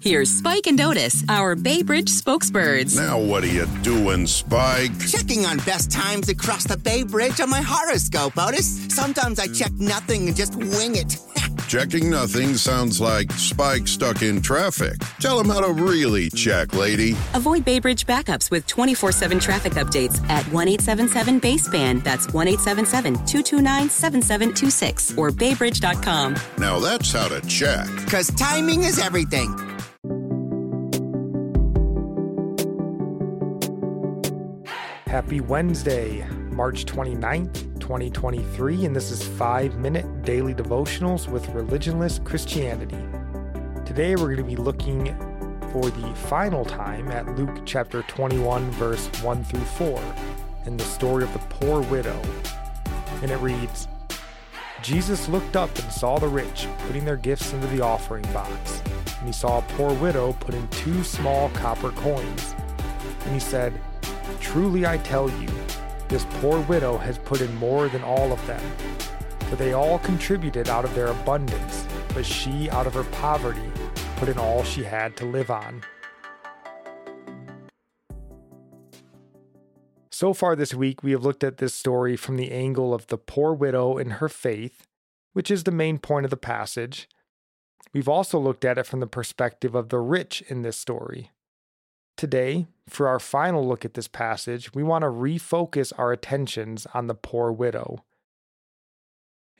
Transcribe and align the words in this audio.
Here's 0.00 0.30
Spike 0.30 0.68
and 0.68 0.80
Otis, 0.80 1.24
our 1.28 1.56
Bay 1.56 1.82
Bridge 1.82 2.08
spokesbirds. 2.08 2.96
Now, 2.96 3.18
what 3.18 3.42
are 3.42 3.48
you 3.48 3.66
doing, 3.82 4.28
Spike? 4.28 4.96
Checking 5.08 5.44
on 5.44 5.56
best 5.58 5.90
times 5.90 6.28
across 6.28 6.62
the 6.62 6.76
Bay 6.76 7.02
Bridge 7.02 7.40
on 7.40 7.50
my 7.50 7.60
horoscope, 7.60 8.38
Otis. 8.38 8.86
Sometimes 8.94 9.40
I 9.40 9.48
check 9.48 9.72
nothing 9.72 10.28
and 10.28 10.36
just 10.36 10.54
wing 10.54 10.94
it. 10.94 11.18
Checking 11.68 12.08
nothing 12.08 12.54
sounds 12.54 13.00
like 13.00 13.30
Spike 13.32 13.88
stuck 13.88 14.22
in 14.22 14.40
traffic. 14.40 14.94
Tell 15.18 15.38
him 15.40 15.48
how 15.48 15.60
to 15.60 15.72
really 15.72 16.30
check, 16.30 16.74
lady. 16.74 17.12
Avoid 17.34 17.64
Bay 17.64 17.80
Bridge 17.80 18.06
backups 18.06 18.52
with 18.52 18.68
24 18.68 19.10
7 19.10 19.40
traffic 19.40 19.72
updates 19.74 20.22
at 20.30 20.44
1 20.52 20.68
877 20.68 21.40
Baseband. 21.40 22.04
That's 22.04 22.32
1 22.32 22.48
877 22.48 23.14
229 23.26 23.90
7726 23.90 25.18
or 25.18 25.30
baybridge.com. 25.30 26.36
Now 26.56 26.78
that's 26.78 27.12
how 27.12 27.28
to 27.28 27.40
check. 27.48 27.86
Because 28.04 28.28
timing 28.28 28.84
is 28.84 29.00
everything. 29.00 29.67
Happy 35.08 35.40
Wednesday, 35.40 36.22
March 36.50 36.84
29th, 36.84 37.80
2023, 37.80 38.84
and 38.84 38.94
this 38.94 39.10
is 39.10 39.26
5 39.26 39.78
Minute 39.78 40.20
Daily 40.20 40.52
Devotionals 40.52 41.26
with 41.26 41.46
Religionless 41.46 42.22
Christianity. 42.22 43.02
Today 43.86 44.16
we're 44.16 44.34
going 44.34 44.36
to 44.36 44.42
be 44.42 44.54
looking 44.54 45.06
for 45.72 45.88
the 45.88 46.14
final 46.28 46.62
time 46.62 47.08
at 47.08 47.26
Luke 47.38 47.62
chapter 47.64 48.02
21, 48.02 48.70
verse 48.72 49.06
1 49.22 49.44
through 49.44 49.60
4, 49.60 50.14
in 50.66 50.76
the 50.76 50.84
story 50.84 51.24
of 51.24 51.32
the 51.32 51.38
poor 51.38 51.80
widow. 51.84 52.20
And 53.22 53.30
it 53.30 53.38
reads 53.38 53.88
Jesus 54.82 55.26
looked 55.26 55.56
up 55.56 55.74
and 55.78 55.90
saw 55.90 56.18
the 56.18 56.28
rich 56.28 56.68
putting 56.86 57.06
their 57.06 57.16
gifts 57.16 57.54
into 57.54 57.66
the 57.68 57.80
offering 57.80 58.30
box. 58.34 58.82
And 59.20 59.26
he 59.26 59.32
saw 59.32 59.60
a 59.60 59.62
poor 59.62 59.94
widow 59.94 60.34
put 60.34 60.54
in 60.54 60.68
two 60.68 61.02
small 61.02 61.48
copper 61.54 61.92
coins. 61.92 62.54
And 63.24 63.32
he 63.32 63.40
said, 63.40 63.72
Truly 64.40 64.86
I 64.86 64.98
tell 64.98 65.30
you, 65.40 65.48
this 66.08 66.24
poor 66.40 66.60
widow 66.60 66.96
has 66.98 67.18
put 67.18 67.40
in 67.40 67.54
more 67.56 67.88
than 67.88 68.02
all 68.02 68.32
of 68.32 68.46
them. 68.46 68.62
For 69.48 69.56
they 69.56 69.72
all 69.72 69.98
contributed 69.98 70.68
out 70.68 70.84
of 70.84 70.94
their 70.94 71.08
abundance, 71.08 71.86
but 72.14 72.24
she, 72.24 72.68
out 72.70 72.86
of 72.86 72.94
her 72.94 73.04
poverty, 73.04 73.70
put 74.16 74.28
in 74.28 74.38
all 74.38 74.62
she 74.62 74.84
had 74.84 75.16
to 75.18 75.24
live 75.24 75.50
on. 75.50 75.82
So 80.10 80.34
far 80.34 80.56
this 80.56 80.74
week, 80.74 81.02
we 81.02 81.12
have 81.12 81.24
looked 81.24 81.44
at 81.44 81.58
this 81.58 81.74
story 81.74 82.16
from 82.16 82.36
the 82.36 82.50
angle 82.50 82.92
of 82.92 83.06
the 83.06 83.16
poor 83.16 83.54
widow 83.54 83.98
and 83.98 84.14
her 84.14 84.28
faith, 84.28 84.86
which 85.32 85.50
is 85.50 85.62
the 85.62 85.70
main 85.70 85.98
point 85.98 86.24
of 86.24 86.30
the 86.30 86.36
passage. 86.36 87.08
We've 87.94 88.08
also 88.08 88.38
looked 88.38 88.64
at 88.64 88.78
it 88.78 88.86
from 88.86 88.98
the 89.00 89.06
perspective 89.06 89.74
of 89.74 89.90
the 89.90 90.00
rich 90.00 90.42
in 90.48 90.62
this 90.62 90.76
story. 90.76 91.30
Today, 92.18 92.66
for 92.88 93.06
our 93.06 93.20
final 93.20 93.66
look 93.66 93.84
at 93.84 93.94
this 93.94 94.08
passage, 94.08 94.74
we 94.74 94.82
want 94.82 95.02
to 95.02 95.08
refocus 95.08 95.92
our 95.96 96.10
attentions 96.10 96.84
on 96.92 97.06
the 97.06 97.14
poor 97.14 97.52
widow. 97.52 98.04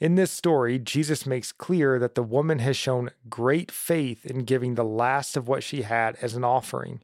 In 0.00 0.16
this 0.16 0.32
story, 0.32 0.80
Jesus 0.80 1.24
makes 1.24 1.52
clear 1.52 2.00
that 2.00 2.16
the 2.16 2.22
woman 2.22 2.58
has 2.58 2.76
shown 2.76 3.10
great 3.28 3.70
faith 3.70 4.26
in 4.26 4.44
giving 4.44 4.74
the 4.74 4.84
last 4.84 5.36
of 5.36 5.46
what 5.46 5.62
she 5.62 5.82
had 5.82 6.16
as 6.16 6.34
an 6.34 6.42
offering. 6.42 7.00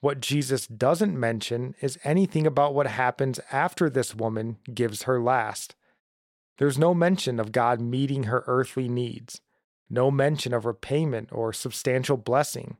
What 0.00 0.20
Jesus 0.20 0.68
doesn't 0.68 1.18
mention 1.18 1.74
is 1.80 1.98
anything 2.04 2.46
about 2.46 2.72
what 2.72 2.86
happens 2.86 3.40
after 3.50 3.90
this 3.90 4.14
woman 4.14 4.58
gives 4.72 5.02
her 5.04 5.20
last. 5.20 5.74
There's 6.58 6.78
no 6.78 6.94
mention 6.94 7.40
of 7.40 7.50
God 7.50 7.80
meeting 7.80 8.24
her 8.24 8.44
earthly 8.46 8.88
needs, 8.88 9.40
no 9.90 10.12
mention 10.12 10.54
of 10.54 10.66
repayment 10.66 11.30
or 11.32 11.52
substantial 11.52 12.16
blessing. 12.16 12.76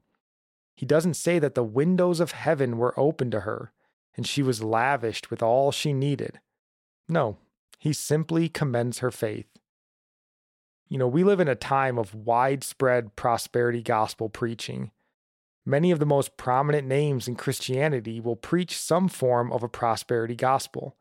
He 0.74 0.86
doesn't 0.86 1.14
say 1.14 1.38
that 1.38 1.54
the 1.54 1.62
windows 1.62 2.20
of 2.20 2.32
heaven 2.32 2.78
were 2.78 2.98
open 2.98 3.30
to 3.30 3.40
her 3.40 3.72
and 4.16 4.26
she 4.26 4.42
was 4.42 4.62
lavished 4.62 5.30
with 5.30 5.42
all 5.42 5.72
she 5.72 5.92
needed. 5.92 6.40
No, 7.08 7.38
he 7.78 7.92
simply 7.92 8.48
commends 8.48 8.98
her 8.98 9.10
faith. 9.10 9.46
You 10.88 10.98
know, 10.98 11.08
we 11.08 11.24
live 11.24 11.40
in 11.40 11.48
a 11.48 11.54
time 11.54 11.98
of 11.98 12.14
widespread 12.14 13.16
prosperity 13.16 13.82
gospel 13.82 14.28
preaching. 14.28 14.90
Many 15.64 15.90
of 15.90 15.98
the 15.98 16.06
most 16.06 16.36
prominent 16.36 16.86
names 16.86 17.28
in 17.28 17.36
Christianity 17.36 18.20
will 18.20 18.36
preach 18.36 18.76
some 18.76 19.08
form 19.08 19.52
of 19.52 19.62
a 19.62 19.68
prosperity 19.68 20.34
gospel. 20.34 20.96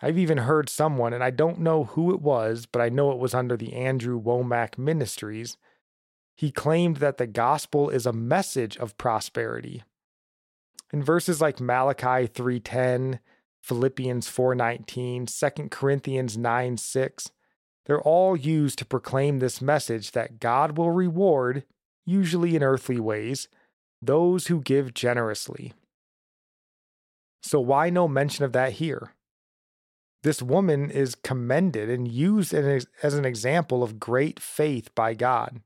I've 0.00 0.18
even 0.18 0.38
heard 0.38 0.68
someone, 0.68 1.12
and 1.12 1.22
I 1.22 1.30
don't 1.30 1.60
know 1.60 1.84
who 1.84 2.14
it 2.14 2.20
was, 2.20 2.66
but 2.66 2.80
I 2.80 2.88
know 2.88 3.12
it 3.12 3.18
was 3.18 3.34
under 3.34 3.56
the 3.56 3.74
Andrew 3.74 4.20
Wommack 4.20 4.78
Ministries, 4.78 5.56
he 6.36 6.50
claimed 6.50 6.96
that 6.96 7.16
the 7.16 7.26
gospel 7.26 7.88
is 7.88 8.06
a 8.06 8.12
message 8.12 8.76
of 8.76 8.98
prosperity. 8.98 9.82
In 10.92 11.02
verses 11.02 11.40
like 11.40 11.60
Malachi 11.60 12.26
3:10, 12.26 13.20
Philippians 13.62 14.28
4:19, 14.28 15.26
2 15.26 15.70
Corinthians 15.70 16.36
9:6, 16.36 17.30
they're 17.86 18.00
all 18.00 18.36
used 18.36 18.78
to 18.78 18.84
proclaim 18.84 19.38
this 19.38 19.60
message 19.60 20.12
that 20.12 20.40
God 20.40 20.76
will 20.76 20.90
reward, 20.90 21.64
usually 22.04 22.56
in 22.56 22.62
earthly 22.62 22.98
ways, 22.98 23.48
those 24.02 24.48
who 24.48 24.60
give 24.60 24.94
generously. 24.94 25.72
So 27.42 27.60
why 27.60 27.90
no 27.90 28.08
mention 28.08 28.44
of 28.44 28.52
that 28.52 28.74
here? 28.74 29.14
This 30.22 30.40
woman 30.42 30.90
is 30.90 31.14
commended 31.14 31.90
and 31.90 32.08
used 32.08 32.54
as 32.54 32.86
an 33.02 33.24
example 33.24 33.82
of 33.82 34.00
great 34.00 34.40
faith 34.40 34.94
by 34.94 35.14
God 35.14 35.60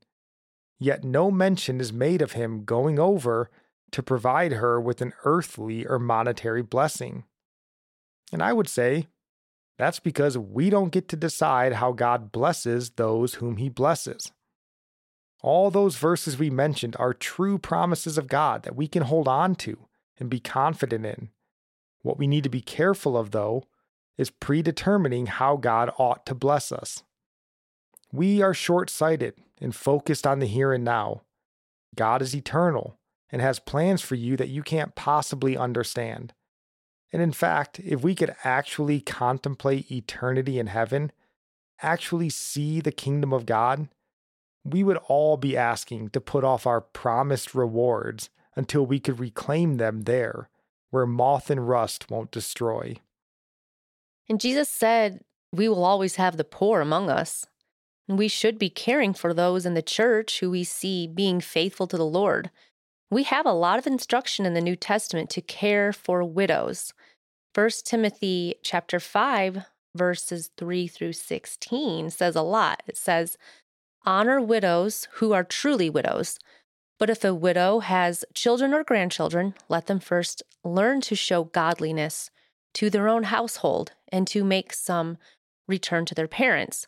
yet 0.79 1.03
no 1.03 1.29
mention 1.29 1.79
is 1.79 1.93
made 1.93 2.21
of 2.21 2.31
him 2.31 2.63
going 2.63 2.97
over 2.97 3.49
to 3.91 4.03
provide 4.03 4.53
her 4.53 4.79
with 4.79 5.01
an 5.01 5.13
earthly 5.25 5.85
or 5.85 5.99
monetary 5.99 6.61
blessing. 6.61 7.23
And 8.31 8.41
I 8.41 8.53
would 8.53 8.69
say 8.69 9.07
that's 9.77 9.99
because 9.99 10.37
we 10.37 10.69
don't 10.69 10.91
get 10.91 11.07
to 11.09 11.15
decide 11.15 11.73
how 11.73 11.91
God 11.91 12.31
blesses 12.31 12.91
those 12.91 13.35
whom 13.35 13.57
he 13.57 13.69
blesses. 13.69 14.31
All 15.41 15.71
those 15.71 15.95
verses 15.95 16.37
we 16.37 16.49
mentioned 16.49 16.95
are 16.99 17.13
true 17.13 17.57
promises 17.57 18.17
of 18.17 18.27
God 18.27 18.63
that 18.63 18.75
we 18.75 18.87
can 18.87 19.03
hold 19.03 19.27
on 19.27 19.55
to 19.55 19.87
and 20.19 20.29
be 20.29 20.39
confident 20.39 21.05
in. 21.05 21.29
What 22.01 22.17
we 22.17 22.27
need 22.27 22.43
to 22.43 22.49
be 22.49 22.61
careful 22.61 23.17
of, 23.17 23.31
though, 23.31 23.63
is 24.17 24.29
predetermining 24.29 25.27
how 25.27 25.55
God 25.55 25.91
ought 25.97 26.25
to 26.25 26.35
bless 26.35 26.71
us. 26.71 27.03
We 28.11 28.41
are 28.41 28.53
short 28.53 28.89
sighted 28.89 29.35
and 29.59 29.75
focused 29.75 30.25
on 30.25 30.39
the 30.39 30.47
here 30.47 30.73
and 30.73 30.83
now. 30.83 31.21
God 31.95 32.21
is 32.21 32.35
eternal 32.35 32.97
and 33.31 33.41
has 33.41 33.59
plans 33.59 34.01
for 34.01 34.15
you 34.15 34.37
that 34.37 34.49
you 34.49 34.63
can't 34.63 34.95
possibly 34.95 35.57
understand. 35.57 36.33
And 37.11 37.21
in 37.21 37.31
fact, 37.31 37.79
if 37.79 38.01
we 38.01 38.15
could 38.15 38.35
actually 38.43 39.01
contemplate 39.01 39.91
eternity 39.91 40.59
in 40.59 40.67
heaven, 40.67 41.11
actually 41.81 42.29
see 42.29 42.79
the 42.81 42.91
kingdom 42.91 43.33
of 43.33 43.45
God, 43.45 43.89
we 44.63 44.83
would 44.83 44.97
all 45.07 45.37
be 45.37 45.57
asking 45.57 46.09
to 46.09 46.21
put 46.21 46.43
off 46.43 46.67
our 46.67 46.81
promised 46.81 47.55
rewards 47.55 48.29
until 48.55 48.85
we 48.85 48.99
could 48.99 49.19
reclaim 49.19 49.77
them 49.77 50.01
there, 50.01 50.49
where 50.89 51.05
moth 51.05 51.49
and 51.49 51.67
rust 51.67 52.09
won't 52.09 52.31
destroy. 52.31 52.95
And 54.27 54.39
Jesus 54.39 54.69
said, 54.69 55.21
We 55.51 55.67
will 55.69 55.83
always 55.83 56.15
have 56.15 56.37
the 56.37 56.43
poor 56.43 56.81
among 56.81 57.09
us. 57.09 57.45
We 58.09 58.27
should 58.27 58.57
be 58.57 58.71
caring 58.71 59.13
for 59.13 59.35
those 59.35 59.67
in 59.67 59.75
the 59.75 59.83
church 59.83 60.39
who 60.39 60.49
we 60.49 60.63
see 60.63 61.05
being 61.05 61.39
faithful 61.39 61.85
to 61.85 61.95
the 61.95 62.05
Lord. 62.05 62.49
We 63.11 63.21
have 63.23 63.45
a 63.45 63.53
lot 63.53 63.77
of 63.77 63.85
instruction 63.85 64.47
in 64.47 64.55
the 64.55 64.61
New 64.61 64.75
Testament 64.75 65.29
to 65.31 65.41
care 65.41 65.93
for 65.93 66.23
widows. 66.23 66.91
1 67.53 67.69
Timothy 67.85 68.55
chapter 68.63 68.99
5 68.99 69.63
verses 69.95 70.49
3 70.57 70.87
through 70.87 71.13
16 71.13 72.09
says 72.09 72.35
a 72.35 72.41
lot. 72.41 72.81
It 72.87 72.97
says, 72.97 73.37
"Honor 74.07 74.41
widows 74.41 75.07
who 75.13 75.31
are 75.33 75.43
truly 75.43 75.89
widows." 75.89 76.39
But 76.97 77.11
if 77.11 77.23
a 77.23 77.35
widow 77.35 77.79
has 77.79 78.25
children 78.33 78.73
or 78.73 78.83
grandchildren, 78.83 79.53
let 79.67 79.85
them 79.85 79.99
first 79.99 80.41
learn 80.63 81.01
to 81.01 81.15
show 81.15 81.43
godliness 81.43 82.31
to 82.73 82.89
their 82.89 83.07
own 83.07 83.23
household 83.23 83.91
and 84.11 84.27
to 84.29 84.43
make 84.43 84.73
some 84.73 85.19
return 85.67 86.05
to 86.05 86.15
their 86.15 86.27
parents 86.27 86.87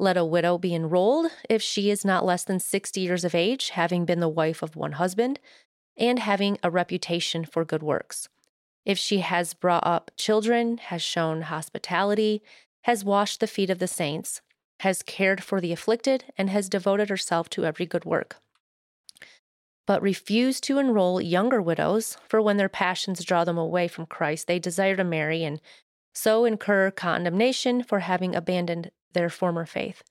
Let 0.00 0.16
a 0.16 0.24
widow 0.24 0.56
be 0.56 0.74
enrolled 0.74 1.30
if 1.50 1.60
she 1.60 1.90
is 1.90 2.06
not 2.06 2.24
less 2.24 2.42
than 2.42 2.58
60 2.58 3.02
years 3.02 3.22
of 3.22 3.34
age, 3.34 3.68
having 3.68 4.06
been 4.06 4.20
the 4.20 4.30
wife 4.30 4.62
of 4.62 4.74
one 4.74 4.92
husband, 4.92 5.38
and 5.94 6.18
having 6.18 6.56
a 6.62 6.70
reputation 6.70 7.44
for 7.44 7.66
good 7.66 7.82
works. 7.82 8.26
If 8.86 8.96
she 8.96 9.18
has 9.18 9.52
brought 9.52 9.86
up 9.86 10.10
children, 10.16 10.78
has 10.78 11.02
shown 11.02 11.42
hospitality, 11.42 12.42
has 12.84 13.04
washed 13.04 13.40
the 13.40 13.46
feet 13.46 13.68
of 13.68 13.78
the 13.78 13.86
saints, 13.86 14.40
has 14.80 15.02
cared 15.02 15.44
for 15.44 15.60
the 15.60 15.70
afflicted, 15.70 16.24
and 16.38 16.48
has 16.48 16.70
devoted 16.70 17.10
herself 17.10 17.50
to 17.50 17.66
every 17.66 17.84
good 17.84 18.06
work. 18.06 18.36
But 19.86 20.00
refuse 20.00 20.62
to 20.62 20.78
enroll 20.78 21.20
younger 21.20 21.60
widows, 21.60 22.16
for 22.26 22.40
when 22.40 22.56
their 22.56 22.70
passions 22.70 23.22
draw 23.22 23.44
them 23.44 23.58
away 23.58 23.86
from 23.86 24.06
Christ, 24.06 24.46
they 24.46 24.58
desire 24.58 24.96
to 24.96 25.04
marry 25.04 25.44
and 25.44 25.60
so 26.14 26.46
incur 26.46 26.90
condemnation 26.90 27.82
for 27.82 27.98
having 27.98 28.34
abandoned 28.34 28.90
their 29.12 29.28
former 29.28 29.66
faith. 29.66 30.02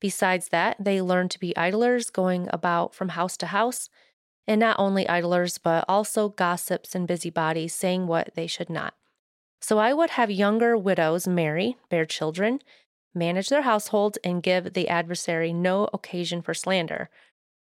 Besides 0.00 0.48
that, 0.48 0.76
they 0.78 1.02
learn 1.02 1.28
to 1.30 1.40
be 1.40 1.56
idlers, 1.56 2.10
going 2.10 2.48
about 2.52 2.94
from 2.94 3.10
house 3.10 3.36
to 3.38 3.46
house, 3.46 3.88
and 4.46 4.60
not 4.60 4.78
only 4.78 5.08
idlers, 5.08 5.58
but 5.58 5.84
also 5.88 6.30
gossips 6.30 6.94
and 6.94 7.06
busybodies, 7.06 7.74
saying 7.74 8.06
what 8.06 8.30
they 8.34 8.46
should 8.46 8.70
not. 8.70 8.94
So 9.60 9.78
I 9.78 9.92
would 9.92 10.10
have 10.10 10.30
younger 10.30 10.76
widows 10.76 11.26
marry, 11.26 11.76
bear 11.90 12.06
children, 12.06 12.60
manage 13.14 13.48
their 13.48 13.62
households, 13.62 14.18
and 14.22 14.42
give 14.42 14.72
the 14.72 14.88
adversary 14.88 15.52
no 15.52 15.88
occasion 15.92 16.42
for 16.42 16.54
slander, 16.54 17.10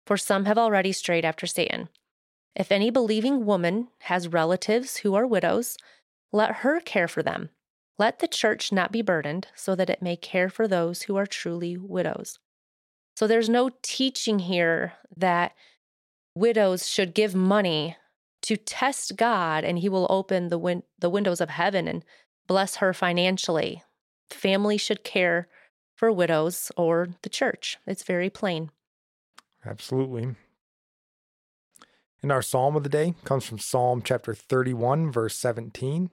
for 0.04 0.16
some 0.16 0.44
have 0.44 0.58
already 0.58 0.92
strayed 0.92 1.25
after 1.25 1.46
Satan. 1.46 1.88
If 2.54 2.70
any 2.70 2.90
believing 2.90 3.46
woman 3.46 3.88
has 4.00 4.28
relatives 4.28 4.98
who 4.98 5.14
are 5.14 5.26
widows, 5.26 5.76
let 6.32 6.56
her 6.56 6.80
care 6.80 7.08
for 7.08 7.22
them, 7.22 7.50
let 7.99 8.19
the 8.19 8.29
church 8.29 8.73
not 8.73 8.93
be 8.93 9.02
burdened, 9.02 9.49
so 9.55 9.75
that 9.75 9.91
it 9.91 10.02
may 10.02 10.17
care 10.17 10.49
for 10.49 10.67
those 10.67 11.02
who 11.02 11.17
are 11.17 11.26
truly 11.26 11.76
widows. 11.76 12.38
So 13.17 13.26
there's 13.26 13.49
no 13.49 13.70
teaching 13.82 14.41
here 14.41 14.94
that 15.17 15.55
widows 16.35 16.88
should 16.88 17.14
give 17.14 17.35
money 17.35 17.96
to 18.43 18.56
test 18.56 19.17
God 19.17 19.64
and 19.64 19.79
he 19.79 19.88
will 19.88 20.06
open 20.11 20.49
the 20.49 20.58
win- 20.58 20.82
the 20.99 21.08
windows 21.08 21.41
of 21.41 21.50
heaven 21.50 21.88
and 21.88 22.05
bless 22.46 22.76
her 22.76 22.93
financially. 22.93 23.82
Family 24.29 24.76
should 24.76 25.05
care 25.05 25.49
for 25.94 26.11
widows 26.11 26.73
or 26.76 27.08
the 27.23 27.29
church. 27.29 27.79
It's 27.87 28.02
very 28.02 28.29
plain. 28.29 28.70
Absolutely. 29.64 30.35
And 32.20 32.32
our 32.32 32.43
psalm 32.43 32.75
of 32.75 32.82
the 32.82 32.88
day 32.88 33.14
comes 33.25 33.44
from 33.44 33.58
Psalm 33.58 34.02
chapter 34.02 34.35
31 34.35 35.12
verse 35.12 35.37
17 35.37 36.11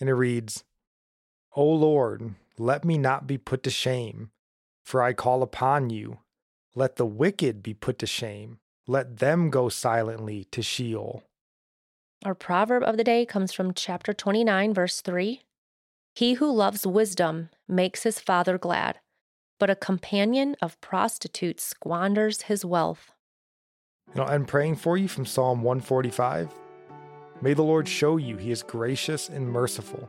and 0.00 0.08
it 0.08 0.14
reads 0.14 0.64
O 1.58 1.64
Lord, 1.64 2.36
let 2.56 2.84
me 2.84 2.98
not 2.98 3.26
be 3.26 3.36
put 3.36 3.64
to 3.64 3.70
shame, 3.70 4.30
for 4.84 5.02
I 5.02 5.12
call 5.12 5.42
upon 5.42 5.90
you. 5.90 6.18
Let 6.76 6.94
the 6.94 7.04
wicked 7.04 7.64
be 7.64 7.74
put 7.74 7.98
to 7.98 8.06
shame. 8.06 8.60
Let 8.86 9.16
them 9.16 9.50
go 9.50 9.68
silently 9.68 10.44
to 10.52 10.62
Sheol. 10.62 11.24
Our 12.24 12.36
proverb 12.36 12.84
of 12.84 12.96
the 12.96 13.02
day 13.02 13.26
comes 13.26 13.52
from 13.52 13.74
chapter 13.74 14.12
29, 14.12 14.72
verse 14.72 15.00
3. 15.00 15.42
He 16.14 16.34
who 16.34 16.48
loves 16.48 16.86
wisdom 16.86 17.50
makes 17.66 18.04
his 18.04 18.20
father 18.20 18.56
glad, 18.56 19.00
but 19.58 19.68
a 19.68 19.74
companion 19.74 20.54
of 20.62 20.80
prostitutes 20.80 21.64
squanders 21.64 22.42
his 22.42 22.64
wealth. 22.64 23.10
And 24.12 24.22
I'll 24.22 24.30
end 24.30 24.46
praying 24.46 24.76
for 24.76 24.96
you 24.96 25.08
from 25.08 25.26
Psalm 25.26 25.62
145. 25.62 26.54
May 27.42 27.52
the 27.52 27.64
Lord 27.64 27.88
show 27.88 28.16
you 28.16 28.36
he 28.36 28.52
is 28.52 28.62
gracious 28.62 29.28
and 29.28 29.50
merciful 29.50 30.08